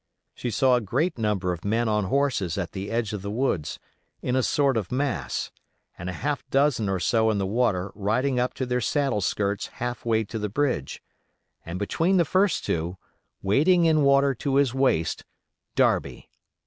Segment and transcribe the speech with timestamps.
[0.33, 3.77] She saw a great number of men on horses at the edge of the woods,
[4.23, 5.51] in a sort of mass;
[5.95, 9.67] and a half dozen or so in the water riding up to their saddle skirts
[9.67, 11.03] half way to the bridge,
[11.63, 12.97] and between the first two,
[13.43, 15.23] wading in water to his waist,
[15.75, 16.31] Darby.